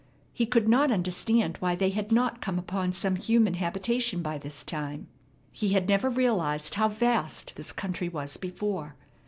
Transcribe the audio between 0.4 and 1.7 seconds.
could not understand